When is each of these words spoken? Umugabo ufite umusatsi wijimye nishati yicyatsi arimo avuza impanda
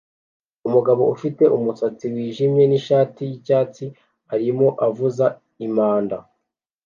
Umugabo 0.67 1.01
ufite 1.15 1.43
umusatsi 1.57 2.05
wijimye 2.13 2.63
nishati 2.67 3.21
yicyatsi 3.29 3.85
arimo 4.33 4.67
avuza 4.87 5.25
impanda 5.65 6.17